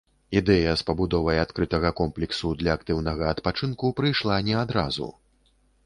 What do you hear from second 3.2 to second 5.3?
адпачынку прыйшла не адразу.